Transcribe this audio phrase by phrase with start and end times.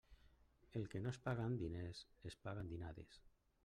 [0.79, 2.03] El que no es paga amb diners
[2.33, 3.27] es paga amb dinades.